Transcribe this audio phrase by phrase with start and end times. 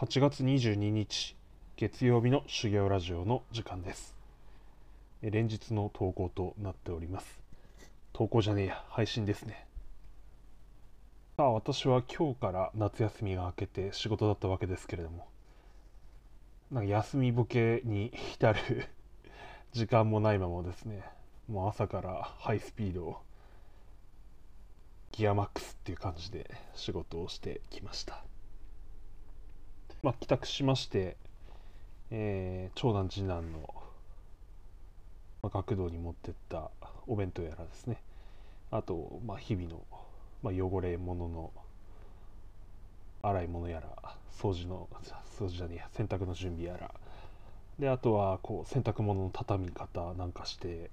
[0.00, 1.36] 8月22日
[1.76, 4.16] 月曜日の修行ラジオの時間です。
[5.20, 7.38] え連日の投稿となっております。
[8.14, 9.66] 投稿じゃねえや配信ですね。
[11.36, 15.28] さあ私は今日から夏休みが明けて仕事だったわけですけれども。
[16.72, 18.58] なんか休みボケに浸る
[19.72, 21.04] 時間もないままですね。
[21.46, 23.20] もう朝からハイスピード
[25.12, 28.24] ギアマックスっていう感じで仕事をしてきました。
[30.02, 31.16] まあ、帰宅しまして、
[32.10, 33.74] えー長男次男の、
[35.42, 36.70] まあ、学童に持ってった
[37.06, 37.98] お弁当やらですね。
[38.70, 39.80] あと、まあ、日々の、
[40.42, 41.52] まあ、汚れ物の
[43.22, 43.88] 洗い物やら
[44.32, 44.88] 掃除の
[45.38, 46.90] 掃除じゃねえや洗濯の準備やら。
[47.78, 50.90] であとはこう洗濯物の畳み方なんかして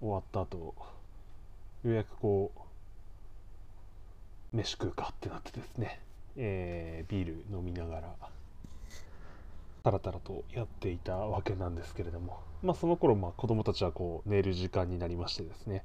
[0.00, 0.74] 終わった後
[1.84, 2.52] ようやくこ
[4.52, 6.00] う飯食うかってなってですね。
[6.36, 8.14] えービール飲みながら
[9.82, 15.84] タラタラとやっていたわけなんですけれども、まあ、その頃まあ子供たちはこう寝る時間になりましてですね、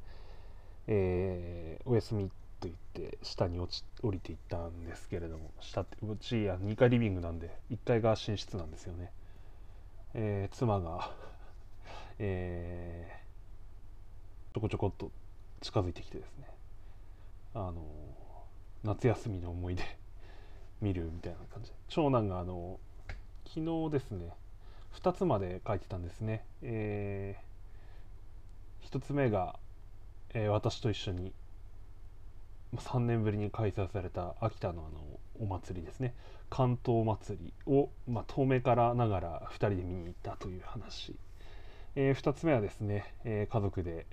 [0.87, 2.29] えーおやすみ
[2.59, 2.75] と言っ
[3.09, 5.51] て下に落ち降りていったんですけれども。
[5.61, 9.11] 下ってうちあ2階リビングなんで1階が寝室なんですよね、
[10.13, 11.11] えー妻が、
[12.19, 13.21] えー
[14.53, 15.11] ちょこちょこっと
[15.61, 16.45] 近づいてきてですね。
[17.53, 17.75] あの
[18.83, 19.83] 夏休みの思い出
[20.81, 21.71] 見るみたいな感じ。
[21.87, 22.79] 長男があの
[23.45, 24.29] 昨日ですね
[24.95, 27.35] 2つまで書いてたんですね、え
[28.91, 29.55] 1つ目が、
[30.33, 31.31] えー私と一緒に
[32.75, 35.01] 3年ぶりに開催された秋田のあの
[35.39, 36.13] お祭りですね。
[36.49, 41.15] 関東祭りを、まあ、遠目からながら2人で見に行ったという話、
[41.95, 44.05] え2つ目はですね、えー家族で、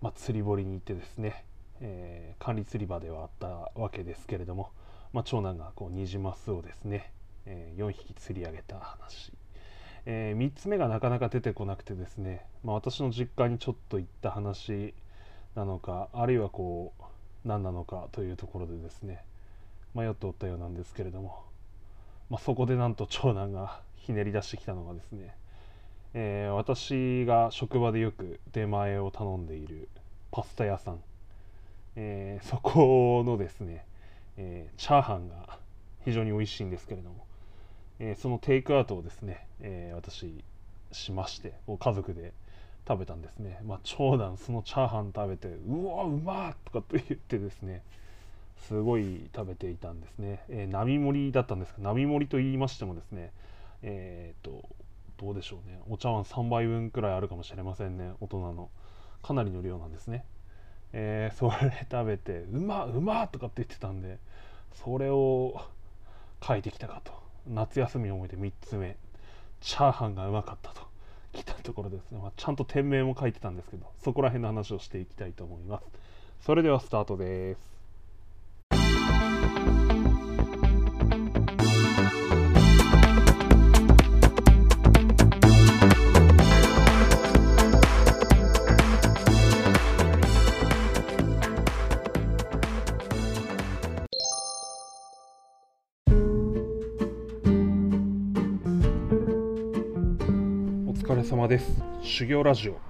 [0.00, 1.44] まあ、釣り堀に行ってですね、
[1.80, 4.70] えー管理釣り場ではあったわけですけれども、
[5.12, 7.12] まあ、長男がこうニジマスをですね、
[7.46, 9.32] え4匹釣り上げた話、
[10.06, 14.94] え3つ目がなかなか出てこなくてですね、まあ、私の実家にちょっと行った話
[15.54, 17.02] なのかあるいはこう
[17.44, 19.24] 何なのかというところでですね
[19.94, 21.42] 迷っておったようなんですけれども、
[22.30, 25.36] まあ、そこでなんと長男がひねり出してきたのがですね、
[26.14, 29.88] えー私が職場でよく出前を頼んでいる
[30.30, 31.00] パスタ屋さん、
[31.96, 33.84] えーそこのですね、
[34.36, 35.58] えーチャーハンが
[36.04, 37.26] 非常に美味しいんですけれども、
[37.98, 40.44] えーそのテイクアウトをですね、えー私
[40.92, 42.32] しまして家族で
[42.86, 47.82] 食べたんですね、まあ、長男そのチャーハン食べてうわうまっとかと言ってですね
[48.68, 53.30] すごい食べていたんですね、えー並盛りだったんですが並盛りと言いましてもですね
[53.82, 54.68] えー、と
[55.18, 55.78] どうでしょうね。
[55.88, 58.70] お茶碗3杯分くらいあるかもしれませんね大人の。
[59.22, 60.24] かなりの量なんですね。
[60.92, 64.18] えーそれ食べてうまうまとかって言ってたんで
[64.84, 65.60] それを
[66.42, 67.12] 書いてきたかと。
[67.46, 68.96] 夏休みの思い出3つ目。
[69.60, 70.82] チャーハンがうまかったと。
[71.32, 75.86] 来たところですね、まあ、ちゃんと店名も書いてたんですけどそこら辺の話をしていきたいと思います。
[76.44, 77.71] それではスタートです。
[101.52, 101.82] です。
[102.00, 102.80] 修行ラジオ。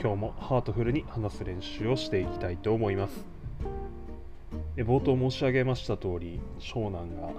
[0.00, 3.26] 今日もハートフルに話す練習をしていきたいと思います。
[4.76, 7.30] え冒頭申し上げました通り長男が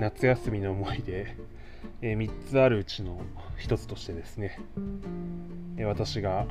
[0.00, 1.36] 夏休みの思い出
[2.02, 3.20] え3つあるうちの
[3.60, 4.58] 1つとしてですね。
[5.76, 6.48] え私が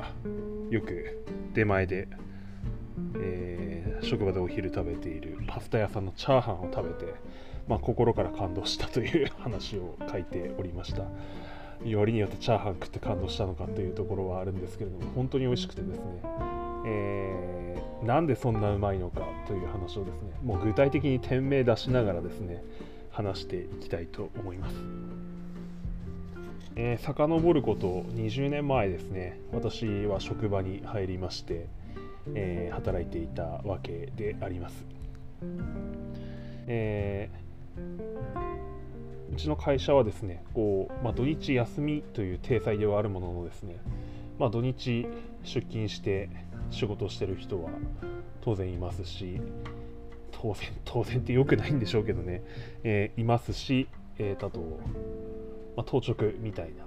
[0.70, 1.22] よく
[1.52, 2.08] 出前で、
[3.20, 7.14] えー職場でお昼食べているパスタ屋さんのチャーハンを食べて、
[7.66, 11.04] まあ、心から感動したという話を書いておりました。
[11.84, 16.04] よりによってチャーハン食って感動したのかというところはあるんですけれども本当に美味しくてですね、
[16.86, 17.56] えー
[18.02, 22.62] なんでそんなうまいのかという話をですねもう具体的に店名出しながらですね
[23.10, 24.76] 話していきたいと思います、
[26.76, 31.66] えー、遡ること20年前ですね私は職場に入りまして、
[32.34, 34.84] えー働いていたわけであります、
[36.66, 38.45] えー
[39.36, 43.76] うちの会社はですねこう、まあ、土日休みという体裁ではあるもののですね、
[44.38, 45.06] まあ、土日
[45.44, 46.30] 出勤して
[46.70, 47.68] 仕事してる人は
[48.40, 49.42] 当然いますし
[50.32, 52.42] 当然 当然って良くないんでしょうけどね、
[52.82, 53.88] えーいますし、
[54.18, 54.58] えーあと、
[55.76, 56.86] まあ、当直みたいな、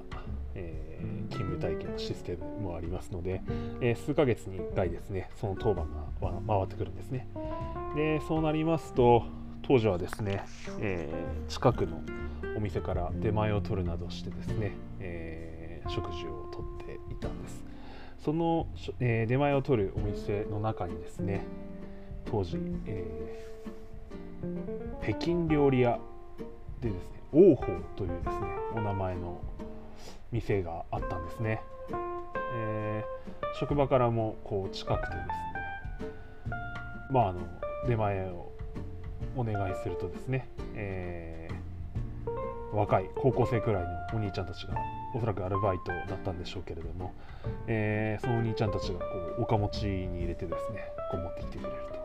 [0.55, 3.41] えー勤務体験のシステムもありますので、
[3.79, 7.27] え数ヶ月に1回ですねその当番が回ってくるんですね。
[7.95, 9.23] でそうなりますと
[9.61, 10.43] 当時はですね、
[10.79, 12.01] えー、近くの
[12.55, 17.63] お店から出前を取るなどしてですね、えー、食事をとっていたんです。
[18.23, 18.67] その、
[18.99, 21.45] えー、出前を取るお店の中にですね
[22.25, 23.47] 当時、え
[25.01, 25.99] 北京料理屋
[26.81, 27.65] でですね王鵬
[27.95, 29.39] というですねお名前の
[30.31, 31.61] 店があったんですね、
[32.55, 33.03] え
[33.59, 35.29] 職場からもこう近くてですね
[37.11, 37.39] まああの
[37.87, 38.51] 出前を
[39.35, 41.48] お願いするとですね、えー、
[42.73, 44.75] 若い高校生くらいのお兄ちゃんたちが
[45.15, 47.13] おそらくアルバイトだったんでしょうけれども、
[47.67, 49.05] えー、そのお兄ちゃんたちがこ
[49.39, 51.95] うおかもちに入れてですねこう持ってきてくれると、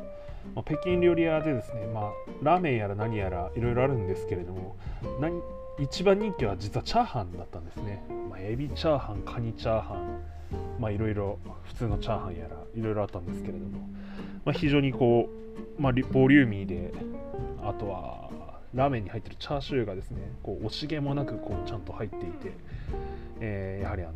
[0.55, 2.13] まあ、北京料理屋でですね、まあ、
[2.43, 4.77] ラーメンやら何やらいろいろあるんですけれども
[5.21, 5.41] 何
[5.79, 10.21] 一番人気は実はチャーハンだったんですね、まあ、エビチャーハンカニチャーハン
[10.81, 13.81] まあいろいろ普通のチャーハンやらいろいろあったんですけれども、
[14.45, 15.29] まあ、非常にこ
[15.79, 16.93] う、まあ、ボリューミーで
[17.63, 18.31] あとは
[18.75, 22.53] ラーメンに入ってるチャーシューがですねこう惜しげもなくこうちゃんと入っていて、
[23.41, 24.13] えー、やはりあの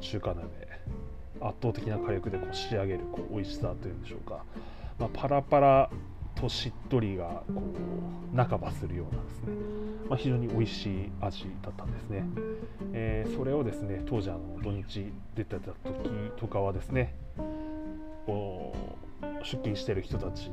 [0.00, 0.48] 中華鍋
[1.40, 4.44] 圧倒的な火力でこう仕上げるこう美味しさというんでしょうか、
[4.98, 5.90] まあ、パラパラ
[6.34, 7.62] としっとりがこ
[8.32, 9.46] う半ばするようなですね、
[10.08, 12.24] まあ、非常に美味しい味だったんですね、
[12.92, 17.14] えー、それをですね当時あの土日出てた時とかはですね
[19.42, 20.50] 出勤してる人たち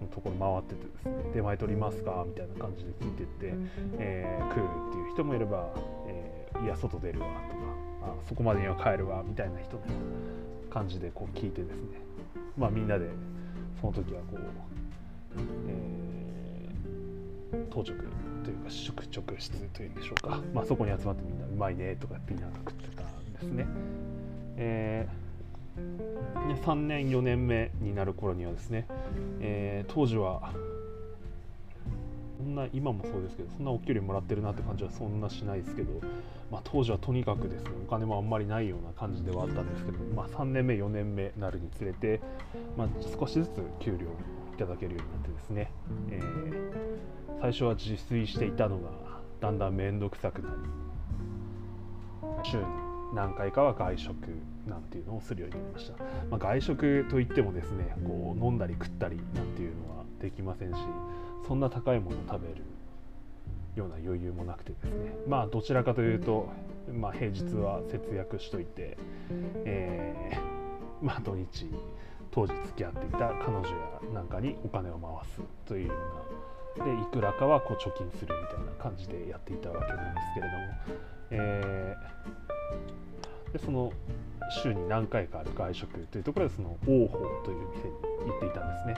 [0.00, 2.24] のところ回っててですね出前取りますか？
[2.26, 3.54] みたいな感じで聞いてって、
[3.98, 5.72] えー、来るっていう人もいれば、
[6.06, 7.60] えー、いや外出るわとか
[8.02, 9.82] あそこまでには帰るわみたいな人の
[10.70, 12.00] 感じでこう聞いてですね。
[12.56, 13.08] まあみんなで
[13.80, 14.40] その時はこう、
[15.68, 17.84] えー、当直
[18.44, 23.66] というか宿直室というんでしょうか、まあ、そこに集まってみんなうまいねとかって言いながら食ってたんですね。
[24.56, 25.25] えーで
[25.76, 28.86] 3年4年目になる頃にはですね、
[29.40, 30.52] えー、当時は
[32.38, 36.00] そんな今もそうですけどそんなお給料もらってるなって感じはそんなしないですけど、
[36.50, 42.20] まあ、当時はとにかくですねお金もあんまりないような感じではあったんですけど、まあ、3年目4年目になるにつれて、
[42.76, 42.88] まあ、
[43.18, 43.50] 少しずつ
[43.80, 44.10] 給料を
[44.54, 45.72] いただけるようになってですね、
[46.10, 48.90] えー、最初は自炊していたのが
[49.40, 50.86] だんだん面倒くさくなり
[52.46, 54.16] 週に何回かは外食
[54.66, 60.76] なんていうのをするようになりました、まあ、外食といってもですねこう飲んだり食ったりなんていうのはできませんし
[61.46, 62.62] そんな高いものを食べる
[63.76, 65.12] ような余裕もなくてですね。
[65.28, 66.48] まあどちらかというと、
[66.92, 68.96] まあ、平日は節約しといて、
[69.64, 71.70] えー、まあ土日
[72.30, 73.74] 当時付き合っていた彼女や
[74.14, 83.92] なんかにお金を回すというようなでいくらかはこう貯金するみたいな感じでやっていたわけなんですけれども、えー、でその
[84.62, 88.94] 週に何回かある外食というところでその王鵬という店に行っていたんですね。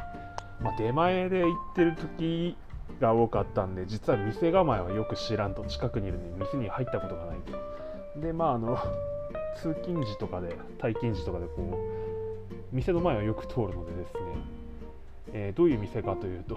[0.61, 2.57] まあ、出前で行ってる時
[3.01, 7.37] が多かったんで実は店構えはよく知らんと近くにいるのに店に入ったことがない
[8.15, 8.21] と。
[8.21, 8.79] でまああの
[9.57, 11.79] 通勤時とかで退勤時とかでこ
[12.73, 14.21] う店の前をよく通るのでですね、
[15.33, 16.57] えー、どういう店かというと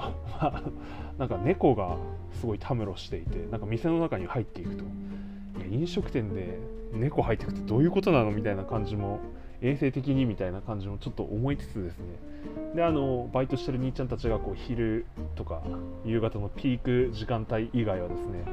[1.17, 1.95] なんか猫が
[2.33, 4.83] すごいたむろしていてなんか店の中に入っていくと
[5.69, 6.59] 飲食店で
[6.93, 9.19] 猫入ってくってどういうことなのみたいな感じも
[9.61, 12.05] 衛生的にみたいな感じもちょっと思いつつですね。
[12.75, 15.05] であのバイトしてる兄ちゃんたちがこう昼
[15.35, 15.61] とか
[16.03, 18.43] 夕方のピーク時間帯以外はですね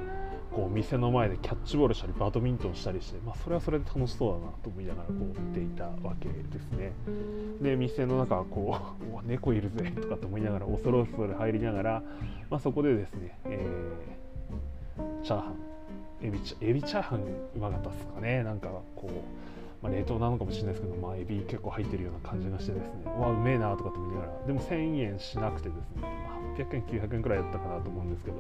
[0.53, 6.93] こう店の前でキャッチボールしたりバドミントンしたりして、まあ、それはそれで楽しそうだなと思いながらこう見ていたわけですね。
[7.63, 12.03] で店の中はこう 猫いるぜとかと思いながら恐る恐る入りながら、
[12.51, 15.68] まあ、そこでですね、えー、チャーハン
[16.23, 18.43] エビチエビチャーハンうまかったっすかね。
[18.43, 19.11] なんかこう、
[19.83, 22.91] まあ、冷凍なのかもしれないですけど、まあ、エビ結構入ってるような感じがしてですね。
[23.05, 24.47] うわうめえなとかって見ながら。
[24.47, 28.37] でも1000円しなくてですね、まあ、800円900円くらいだったかなと思うんですけど、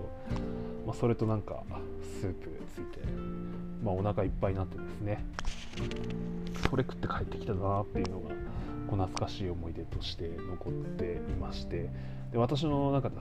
[0.87, 1.63] まあ、それとなんか
[2.21, 3.01] スープついて、
[3.85, 5.25] まあ、お腹いっぱいになってですね。
[6.69, 8.29] それ食って帰ってきたなっていうのが
[8.89, 11.89] こう懐かしい思い出として残っていまして。
[12.33, 13.17] で私の中で、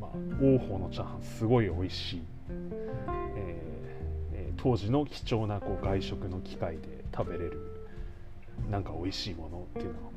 [0.00, 0.10] まあ、
[0.42, 2.22] 王鵬のチャーハンすごい美味しい、
[3.36, 3.67] えー
[4.58, 7.60] 当時の貴重なこう外食の機会で食べれる
[8.70, 10.12] なんか美味しいものっていうのがこ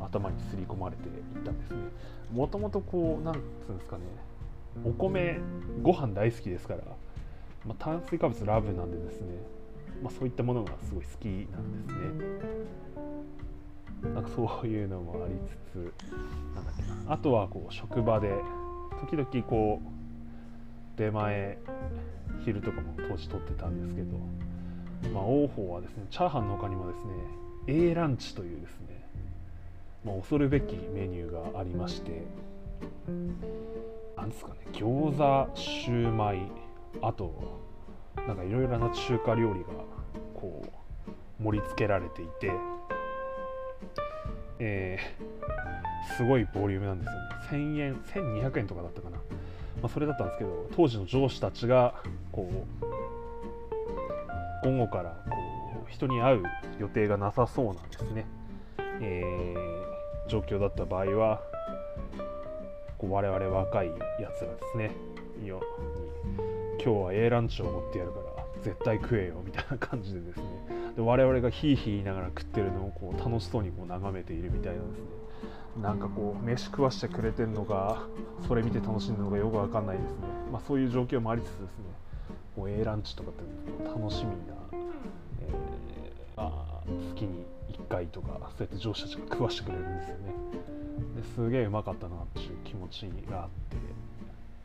[0.00, 1.76] う頭にすり込まれていったんですね。
[2.32, 4.02] もともとこうなんつうんですかね
[4.84, 5.38] お米
[5.82, 6.80] ご飯大好きですから、
[7.64, 9.28] まあ、炭水化物ラブなんでですね、
[10.02, 12.54] まあ、そういったものがすごい好きなんですね。
[14.14, 15.76] なんかそういうのもありつつ
[16.54, 17.12] なんだっけな。
[17.12, 18.34] あとはこう職場で
[19.00, 20.03] 時々こう
[20.96, 21.58] 出前
[22.44, 24.18] 昼とかも当時取ってたんですけど、
[25.12, 27.12] まあ、王鵬はですねチャーハンの他にもですね
[27.66, 29.06] A ランチというですね、
[30.04, 32.26] まあ、恐るべきメニューがありまして
[34.16, 36.40] なんですかね餃子シューマイ
[37.02, 37.62] あと
[38.26, 39.66] なんかいろいろな中華料理が
[40.34, 42.52] こう盛り付けられていて、
[44.58, 47.12] えー、すごいボリュームなんですよ。
[47.12, 49.18] ね1000円1200円とかだったかな、
[49.82, 51.94] まあ、それだったんですけど当時の上司たちが
[52.32, 52.84] こう
[54.64, 55.36] 午後からこ
[55.86, 56.42] う人に会う
[56.78, 58.26] 予定がなさそうなんですね、
[59.00, 61.42] えー、状況だった場合は
[62.98, 64.92] こう我々若いやつらですね。
[65.38, 65.60] に今
[66.78, 70.44] 日は A ランチを持ってやるから絶対食えよみたいな感じでですね。
[70.96, 75.23] で我々がヒーヒー言いながら食ってるのをこう楽しそうにこう眺めているみたいなんですね。
[75.80, 78.06] なんかこう飯食わしてくれてるのか
[78.46, 80.16] それ見て楽しんでるのかよくわかんないですね、
[80.52, 81.66] まあ、そういう状況もありつつですね。
[82.56, 83.42] こう A ランチとかって
[83.84, 84.54] 楽しみな、
[85.40, 90.34] えー、まあ、月に1回とかそうやって上司たちが食わしてくれるんですよね。
[91.16, 93.76] ですげえうまかったなっていう気持ちがあって、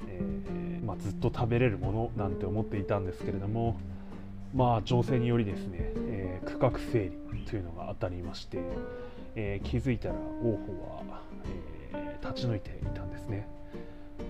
[0.07, 3.79] えー、まあ、ずっと食べれるものなんて思っていたんですけれども
[4.53, 8.59] まあ情勢によりですね、えー、区画整理というのが当たりまして、
[9.39, 11.21] え気づいたら王鵬は、
[11.93, 13.47] え立ち退いていたんですね。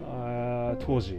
[0.06, 1.18] あ当時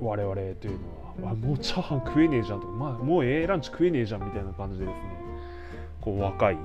[0.00, 0.78] 我々という
[1.20, 5.22] のはもうチャーハン食えねえじゃんとか、まあ、もうええランチ食えねえじゃんみたいな感じでですね。
[6.00, 6.58] こう若い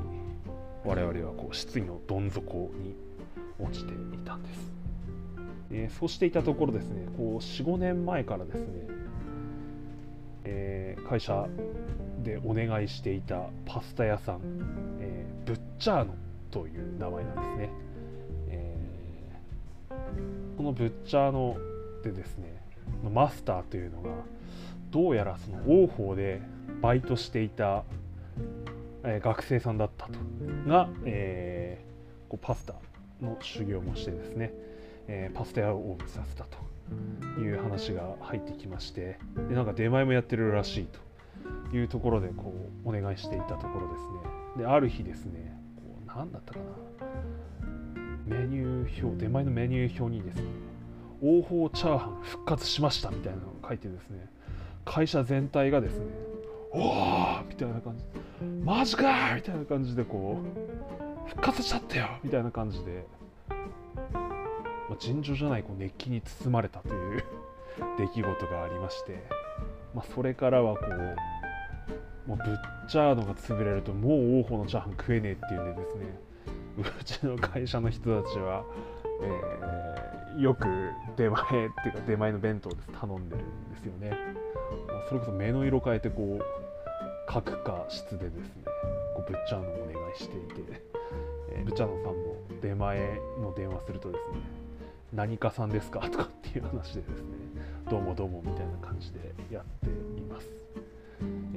[0.83, 2.95] 我々はこう失意のどん底に
[3.59, 4.71] 落ちていたんです、
[5.71, 8.65] えー、そうしていたところですねこう45年前からですね、
[10.45, 11.47] えー、会社
[12.23, 14.39] でお願いしていたパスタ屋さん、
[14.99, 16.15] えー、ブッチャーノ
[16.51, 17.69] という名前なんですね、
[18.49, 18.75] え
[20.57, 21.57] このブッチャーノ
[22.03, 22.61] でですね
[23.03, 24.09] マスターというのが
[24.91, 26.41] どうやらその王鵬で
[26.81, 27.83] バイトしていた、
[29.03, 30.13] え学生さんだったと
[30.67, 32.75] が、えー、こうパスタ
[33.21, 34.53] の修行もしてですね、
[35.07, 40.87] えー、パスタ屋をオープンさせたという話が入ってきましてでなんか出前もやってるらしい
[41.71, 42.53] というところでこ
[42.85, 44.01] うお願いしていたところです
[44.57, 44.63] ね。
[44.63, 45.57] である日ですね
[46.07, 46.65] 何だったかな。
[48.27, 50.43] メニュー表出前のメニュー表にですね
[51.21, 54.29] 王鵬チャーハン復活しましたみたいなのが書いてですね
[54.83, 56.05] 会社全体がですね
[56.71, 58.03] おおみたいな感じ
[58.63, 60.41] マジかみたいな感じでこ
[61.25, 63.05] う復活しちゃったよみたいな感じで、
[63.49, 63.55] ま
[64.91, 67.23] あ、尋常じゃないこう熱気に包まれたという
[67.97, 69.23] 出来事がありまして、
[69.95, 71.15] まあ、それからはこう、
[72.27, 76.05] まあ、ブッチャーノが潰れるともう王鵬のチャーハン食えねえっていうんでですね。
[76.99, 78.63] うちの会社の人たちは、
[79.21, 80.67] えー、よく
[81.15, 81.69] 出前っていうか
[82.05, 82.89] 出前の弁当です。
[82.99, 84.11] 頼んでるんですよね、
[84.87, 86.45] まあ、それこそ目の色変えてこう
[87.27, 88.63] 各課室でですね
[89.15, 90.87] こうブッチャーノをお願いしていて。
[91.49, 94.37] えー、ルチャーノさんも出前の電話するとですね
[95.13, 96.01] 何かさんですか？
[96.01, 97.25] とかっていう話でですね
[97.89, 99.87] どうもどうもみたいな感じでやって、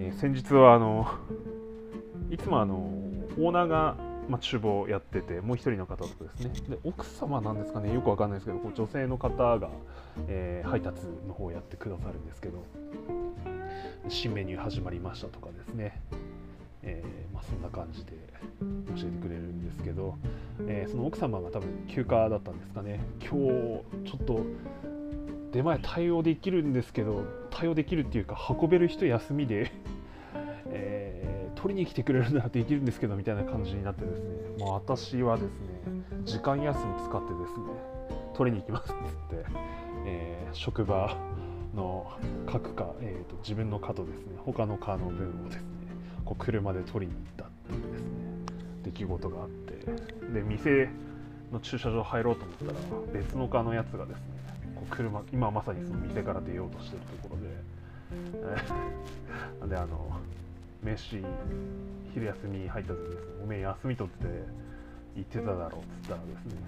[0.03, 1.07] えー、先日はあの
[2.31, 2.77] いつもあの
[3.39, 3.97] オーナーが、
[4.31, 6.53] まあ、厨房やっててもう一人の方とですね。
[6.71, 7.93] で奥様なんですかね。
[7.93, 9.69] よくわかんないですけどこう女性の方が、
[10.29, 12.65] えー、配達の方をやってくださるんですけど。
[14.09, 16.01] 新メニュー始まりましたとかですね。
[16.83, 18.13] えー、まあ、そんな感じで
[18.61, 20.17] 教えてくれるんですけど、
[20.67, 23.01] え、その奥様が多分休暇だったんですかね。
[23.21, 24.41] 今日ちょっと
[25.53, 29.73] 出前対応できるんですけど対応できるっていうか運べる人休みで
[30.73, 34.31] えー、取りに来てくれるならできるんですけどみたいな感じになってですね、
[34.61, 35.51] まあ、私はですね
[36.25, 37.67] 時間休み使ってですね
[38.35, 39.45] 取りに行きますっつって、
[40.07, 41.17] えー、職場
[41.75, 42.07] の
[42.47, 45.69] 各課、えーと、と自分の課とですね他の課の分をですね
[46.25, 48.09] こう車で取りに行ったっていうですね
[48.85, 49.61] 出来事があって。
[50.33, 50.89] で店
[51.53, 54.40] の駐車場入ろうと思ったら別の課のやつがですね
[54.91, 57.49] 車今まさにその店から出ようとしてるところで、
[59.61, 60.21] えー、 であの
[60.83, 61.23] 飯
[62.15, 64.27] 昼休み入った時ですねおめえ休み取って
[65.17, 66.61] 行ってただろうっつったらですね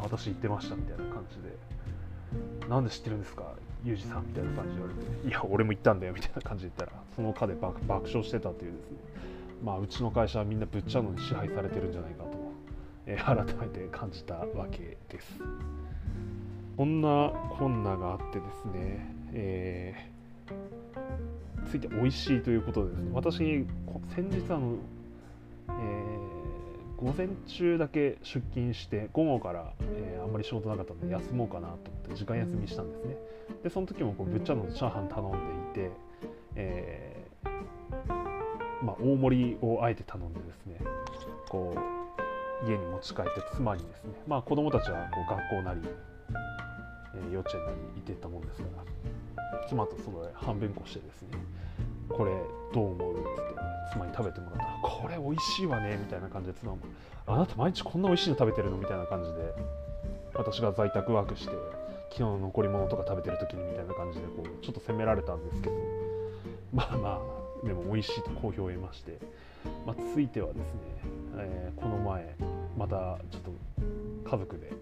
[0.00, 8.96] 私行ってましたみたいな感じでなんで知ってるんですかユージさんみたいな感じで言われて、いや、俺も行ったんだよみたいな感じで言ったら、その課で爆爆笑してたというですね、
[9.64, 12.30] まあ、うちの会社はみんなぶっちゃのに支配されてるんじゃないかと、
[13.06, 15.40] えー、改めて感じたわけです。
[16.82, 23.38] こんなこんながあってですね、えー、ついて美味しいということでですね、私、
[24.16, 24.74] 先日あの、
[25.68, 26.42] えー
[26.96, 33.16] 午前中だけ出勤して午後から、えー、あんまり仕事なかったので休もうかなと思って時間休みしたんですね。
[33.64, 35.32] でその時もこうぶっちゃのチャーハン頼ん
[35.72, 35.90] でいて、
[36.54, 40.78] えー、まあ、大盛りをあえて頼んでですね
[41.48, 41.74] こ
[42.64, 45.80] う家に持ち帰って妻にですねまあ子供たちはこう学校なり
[47.14, 48.82] え幼稚園に行ってたもんですから。
[49.68, 51.28] 妻とその半分こしてですね
[52.08, 52.32] これ
[52.74, 53.14] どう思う？
[53.14, 53.54] っつって
[53.92, 56.78] 妻に食べてもらったらこれ美味しいわねみたいな感じで妻も
[57.26, 58.76] あなた毎日こんな美味しいの食べてるの？
[58.78, 59.54] みたいな感じで
[60.34, 61.52] 私が在宅ワークして
[62.10, 65.76] 昨日の残り物とか食べてる時にみたいな感じでこうちょっと責められたんですけど
[66.72, 67.22] まあま
[67.62, 69.18] あでも美味しいと好評を得まして、
[69.86, 70.62] まあ、ついてはですね、
[71.36, 72.34] えーこの前
[72.76, 73.50] またちょっと
[74.30, 74.72] 家族で、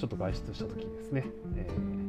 [0.00, 1.26] ちょっと外出した時にですね、
[1.56, 2.00] えー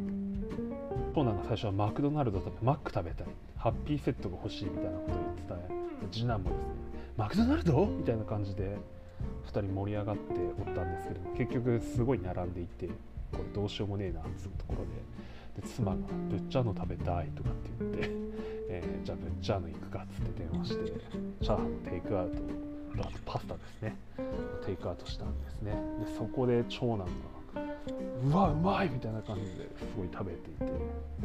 [1.14, 5.56] 長男が最初はマクドナルド食べマック食べたいハッピーセットが欲しいみたいなことを言ってた
[6.10, 6.66] 次男もですね
[7.18, 7.86] マクドナルド？
[7.86, 8.78] みたいな感じで
[9.46, 10.22] 2人盛り上がって
[10.58, 12.94] おったんですけど結局すごい並んでいてこ
[13.40, 14.86] れどうしようもねえなっつうところ
[15.60, 15.98] でで妻が
[16.32, 18.10] 「ぶっちゃの食べたい」とかって言って、
[18.70, 20.92] えーじゃあぶっちゃの行くかっつって電話して
[21.42, 22.38] チャーハンのテイクアウト
[23.02, 23.96] あとパスタですね
[24.66, 25.74] テイクアウトしたんですね。
[26.06, 27.06] でそこで長男が
[28.24, 30.72] 「うわうまい!」みたいな感じですごい食べていて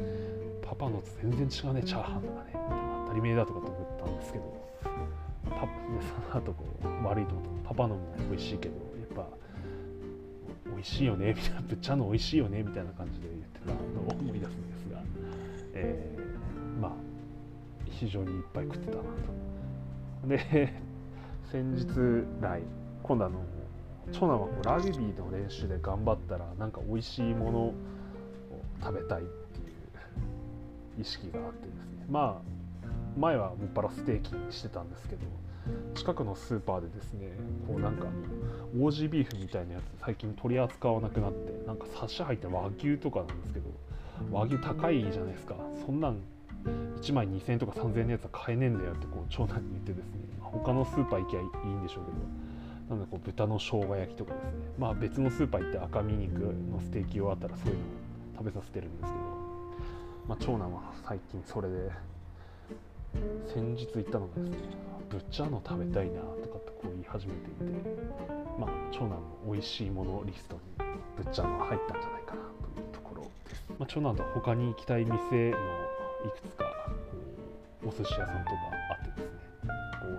[0.63, 2.53] 「パパのと全然違うねチャーハンがね」
[3.07, 4.67] 当たり前だとかと思ったんですけど。
[5.49, 5.61] パ
[6.31, 7.69] その後こう悪いと思った。
[7.69, 9.27] パパのも美味しいけどやっぱ
[10.67, 11.61] 美味しいよねみたいな。
[11.63, 13.75] ぶっちゃの美味しいよねみたいな感じで言ってたの
[14.07, 15.03] を思い出すんですが、
[15.73, 16.93] えーまあ
[17.87, 20.29] 非常にいっぱい食ってたなと。
[20.29, 20.73] で
[21.51, 21.87] 先日
[22.43, 22.63] 来
[23.03, 23.39] 今度あの
[24.13, 27.75] 長男はこうラグビーの練習で頑張ったらなんか美味しいものを
[28.81, 29.63] 食べたいってい
[30.99, 32.07] う意識があってですね。
[32.09, 32.57] まあ
[33.19, 35.23] 前はもっぱらステーキにしてたんですけど
[35.95, 37.31] 近くのスーパーでですね
[37.67, 38.07] こうなんか
[38.79, 43.71] オージービーフみたいなやつ最近取り扱わなくなってなんかサシ入った和牛とかなんですけど
[44.31, 45.57] 和牛高いじゃないですか。
[45.85, 46.19] そんなん
[47.01, 52.17] 1枚2000円とか3000円のやつは買えねえんだよってこう長男に言ってですね他のスーパー行きゃいいんでしょうけど
[52.89, 54.51] なんでこう豚の生姜焼きとかですね。
[54.79, 57.85] まあ別のスーパー行って赤身肉のステーキ用あったらそういうのを
[58.39, 59.25] 食べさせてるんですけど、
[60.29, 61.91] まあ、長男は最近それで
[63.53, 64.57] 先日行ったのがですね
[65.11, 68.37] ぶっちゃの食べたいなとかってこう言い始めていて。
[68.59, 69.21] まあ長男の
[69.53, 70.61] 美味しいものリストに
[71.17, 72.41] ぶっちゃの入ったんじゃないかな
[72.75, 75.53] というところです、まあ、長男と他に行きたい店のい
[76.31, 76.65] くつか
[77.85, 78.57] お寿司屋さんとか
[78.91, 79.37] あってですね。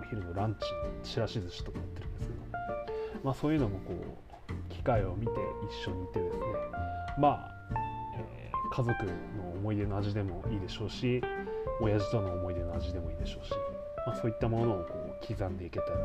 [0.00, 0.56] お昼のラン
[1.02, 2.37] チちらし寿司とかやってるんですけど
[3.28, 5.32] まあそういうのもこう機会を見て
[5.70, 6.42] 一緒にいてですね。
[7.18, 7.50] まあ、
[8.16, 9.12] えー家族の
[9.54, 11.22] 思い出の味でもいいでしょうし
[11.80, 13.50] 親父との思い出の味でもいいでしょうし、
[14.06, 15.98] まあ、そういったものをこう刻んでいけたら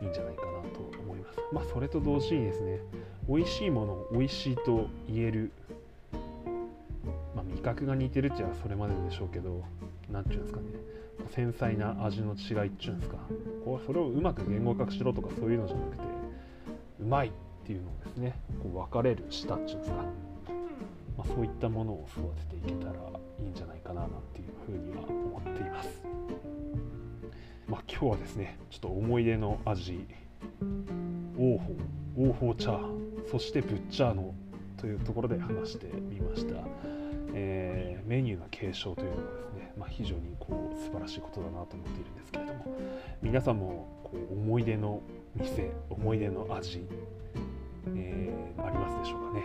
[0.00, 1.38] いいんじゃないかなと思います。
[1.52, 2.80] まあ、それと同時にですね
[3.28, 5.52] 美味しいものを美味しいと言える、
[7.34, 9.62] まあ、味覚が似てるっていうのはそれまででしょうけど
[10.10, 10.66] 何て言うんですかね。
[11.28, 13.18] 繊細な味の違いっていうんですか。
[13.64, 16.09] こうそれをうまく言語化しろとかそういうのじゃなくて
[17.00, 17.30] うまいっ
[17.64, 19.96] ていうのをですねこう分かれる舌っていうんですか
[21.18, 26.02] まあ、そういったものを育てていけたらいいんじゃないかななんていうふうには思っています。
[27.68, 30.06] まあ、今日はですねちょっと思い出の味
[31.38, 31.76] 王鵬
[32.16, 34.34] 王鵬チャーハンそしてブッチャーノ
[34.78, 36.54] というところで話してみました、
[37.34, 42.76] えーメニューの継承というのはですね、まあ、非常にこう素晴らしいことだなと思っているんですけれども
[43.22, 45.00] 皆さんもこう思い出の
[45.36, 46.86] 店思い出の味、
[47.94, 49.44] えーありますでしょうかね。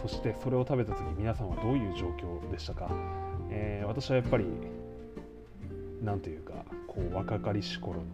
[0.00, 2.90] そしてそれを食べた時皆さんはどういう状況でしたか、
[3.50, 4.46] えー私はやっぱり
[6.02, 8.04] なんというかこう若かりし頃の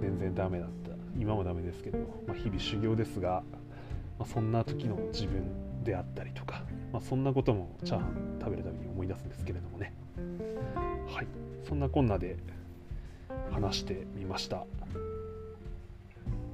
[0.00, 3.42] 全然ダメだった今もダメですけど、まあ、日々修行ですが、
[4.18, 9.92] まあ、そんな時の自分であったりとか、まあ、そんなこともチャーハン食べるたびに思い出すんですけれどもね。
[11.06, 11.26] はい。
[11.66, 12.36] そんなこんなで
[13.50, 14.66] 話してみました。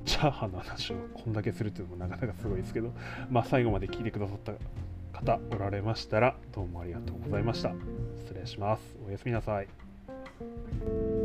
[0.05, 2.93] チャーハンの話をこんだけするっていうのもなかなかすごいですけど、
[3.31, 4.53] まあ、最後まで聞いてくださった
[5.13, 7.73] 方おられましたらどうもありがとうございました。
[8.21, 8.83] 失礼します。
[9.07, 11.22] おやすみなさい。